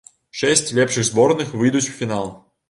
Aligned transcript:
Шэсць 0.37 0.73
лепшых 0.79 1.05
зборных 1.09 1.53
выйдуць 1.61 1.85
у 1.93 1.95
фінал. 2.01 2.35